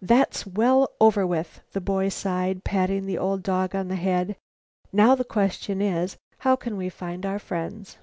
"That's 0.00 0.46
well 0.46 0.88
over 1.00 1.26
with," 1.26 1.60
the 1.72 1.80
boy 1.80 2.08
sighed, 2.08 2.62
patting 2.62 3.06
the 3.06 3.18
old 3.18 3.42
dog 3.42 3.74
on 3.74 3.88
the 3.88 3.96
head. 3.96 4.36
"Now 4.92 5.16
the 5.16 5.24
question 5.24 5.82
is, 5.82 6.16
how 6.38 6.54
can 6.54 6.76
we 6.76 6.88
find 6.88 7.26
our 7.26 7.40
friends?" 7.40 7.98